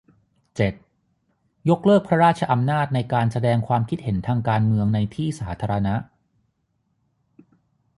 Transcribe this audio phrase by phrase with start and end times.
[0.55, 0.73] เจ็ด
[1.69, 5.95] ยกเลิกพระราชอำนาจในการแสดงความคิดเห็นทางการเมืองในที่สาธารณะ